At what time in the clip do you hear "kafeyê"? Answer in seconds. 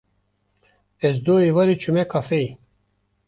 2.11-2.51